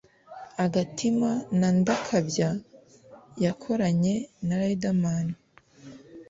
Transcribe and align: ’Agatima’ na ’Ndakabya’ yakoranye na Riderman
’Agatima’ 0.65 1.31
na 1.59 1.69
’Ndakabya’ 1.77 2.49
yakoranye 3.43 4.15
na 4.47 4.55
Riderman 4.61 5.27